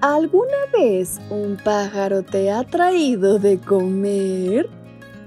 [0.00, 4.68] ¿Alguna vez un pájaro te ha traído de comer?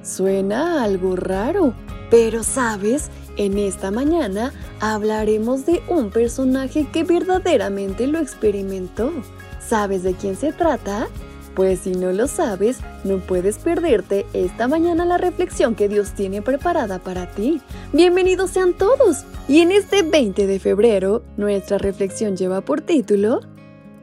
[0.01, 1.73] Suena algo raro,
[2.09, 9.11] pero sabes, en esta mañana hablaremos de un personaje que verdaderamente lo experimentó.
[9.59, 11.09] ¿Sabes de quién se trata?
[11.53, 16.41] Pues si no lo sabes, no puedes perderte esta mañana la reflexión que Dios tiene
[16.41, 17.59] preparada para ti.
[17.91, 19.25] Bienvenidos sean todos.
[19.49, 23.41] Y en este 20 de febrero, nuestra reflexión lleva por título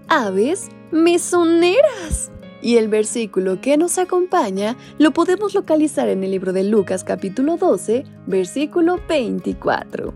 [0.08, 2.30] aves mesoneras.
[2.60, 7.56] Y el versículo que nos acompaña lo podemos localizar en el libro de Lucas capítulo
[7.56, 10.12] 12, versículo 24.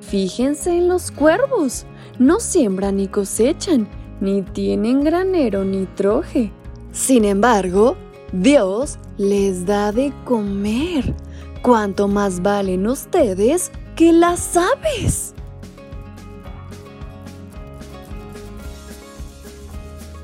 [0.00, 1.86] Fíjense en los cuervos,
[2.18, 3.88] no siembran ni cosechan,
[4.20, 6.52] ni tienen granero ni troje.
[6.92, 7.96] Sin embargo,
[8.32, 11.14] Dios les da de comer.
[11.62, 15.34] ¿Cuánto más valen ustedes que las aves?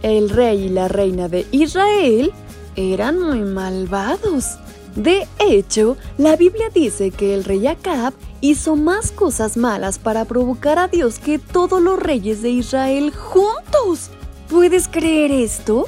[0.02, 2.32] El rey y la reina de Israel
[2.76, 4.58] eran muy malvados.
[4.96, 10.78] De hecho, la Biblia dice que el rey Acab hizo más cosas malas para provocar
[10.78, 14.10] a Dios que todos los reyes de Israel juntos.
[14.48, 15.84] ¿Puedes creer esto?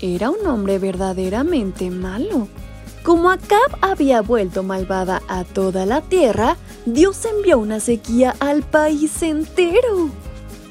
[0.00, 2.46] Era un hombre verdaderamente malo.
[3.02, 9.22] Como Acab había vuelto malvada a toda la tierra, Dios envió una sequía al país
[9.22, 10.10] entero.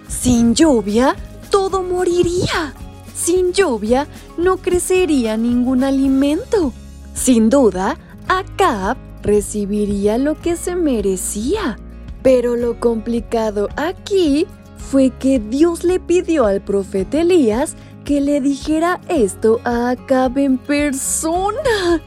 [0.08, 1.16] Sin lluvia,
[1.50, 2.76] todo moriría.
[3.16, 6.72] Sin lluvia no crecería ningún alimento.
[7.16, 11.80] Sin duda, Acab recibiría lo que se merecía.
[12.22, 14.46] Pero lo complicado aquí
[14.78, 20.60] fue que Dios le pidió al profeta Elías que le dijera esto a Acab en
[20.60, 22.00] persona.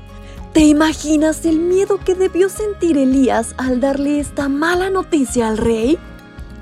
[0.53, 5.99] ¿Te imaginas el miedo que debió sentir Elías al darle esta mala noticia al rey?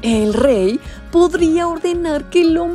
[0.01, 0.81] El rey
[1.11, 2.67] podría ordenar que lo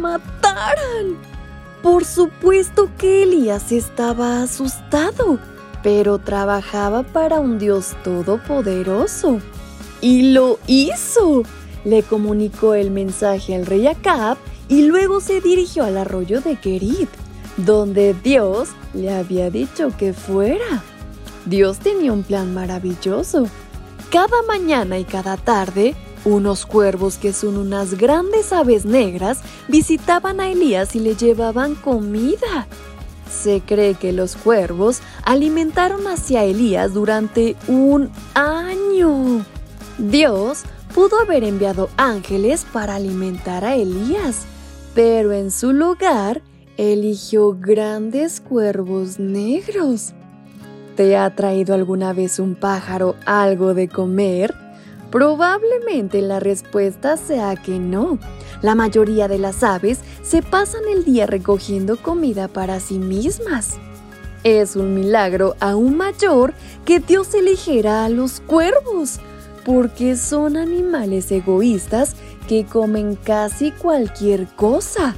[1.81, 5.37] Por supuesto que Elías estaba asustado,
[5.83, 9.39] pero trabajaba para un Dios todopoderoso.
[9.99, 11.43] Y lo hizo.
[11.83, 14.37] Le comunicó el mensaje al rey Acab
[14.69, 17.09] y luego se dirigió al arroyo de Kerit,
[17.57, 20.81] donde Dios le había dicho que fuera.
[21.45, 23.47] Dios tenía un plan maravilloso.
[24.09, 30.49] Cada mañana y cada tarde, unos cuervos que son unas grandes aves negras visitaban a
[30.49, 32.67] Elías y le llevaban comida.
[33.29, 39.45] Se cree que los cuervos alimentaron hacia Elías durante un año.
[39.97, 40.63] Dios
[40.93, 44.45] pudo haber enviado ángeles para alimentar a Elías,
[44.93, 46.41] pero en su lugar
[46.77, 50.13] eligió grandes cuervos negros.
[50.95, 54.62] ¿Te ha traído alguna vez un pájaro algo de comer?
[55.13, 58.17] Probablemente la respuesta sea que no.
[58.63, 63.75] La mayoría de las aves se pasan el día recogiendo comida para sí mismas.
[64.43, 69.19] Es un milagro aún mayor que Dios eligiera a los cuervos,
[69.63, 72.15] porque son animales egoístas
[72.47, 75.15] que comen casi cualquier cosa,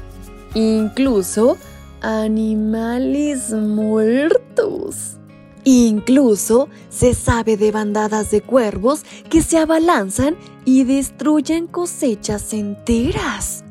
[0.56, 1.56] incluso
[2.02, 5.16] animales muertos.
[5.66, 13.64] Incluso se sabe de bandadas de cuervos que se abalanzan y destruyen cosechas enteras.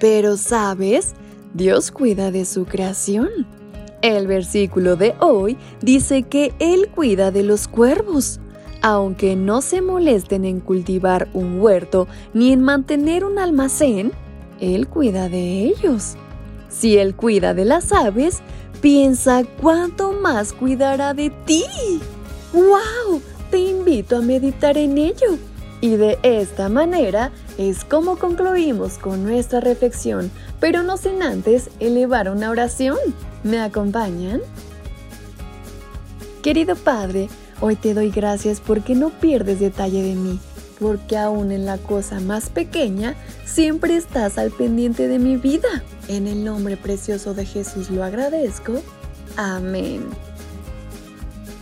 [0.00, 1.14] Pero sabes,
[1.52, 3.28] Dios cuida de su creación.
[4.02, 8.40] El versículo de hoy dice que Él cuida de los cuervos,
[8.80, 14.12] aunque no se molesten en cultivar un huerto ni en mantener un almacén,
[14.60, 16.14] Él cuida de ellos.
[16.68, 18.42] Si Él cuida de las aves,
[18.82, 21.64] piensa cuánto más cuidará de ti.
[22.52, 23.22] ¡Wow!
[23.50, 25.38] Te invito a meditar en ello.
[25.80, 30.30] Y de esta manera es como concluimos con nuestra reflexión,
[30.60, 32.98] pero no sin antes elevar una oración.
[33.42, 34.40] ¿Me acompañan?
[36.42, 37.28] Querido Padre,
[37.60, 40.40] hoy te doy gracias porque no pierdes detalle de mí
[40.82, 43.14] porque aún en la cosa más pequeña
[43.46, 45.68] siempre estás al pendiente de mi vida.
[46.08, 48.82] En el nombre precioso de Jesús lo agradezco.
[49.36, 50.04] Amén.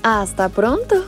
[0.03, 1.05] Hasta pronto.